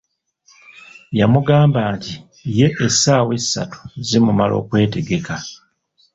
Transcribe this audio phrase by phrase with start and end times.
[1.19, 2.13] Yamugamba nti
[2.57, 5.35] ye essaawa essatu zimumala okwetegekka.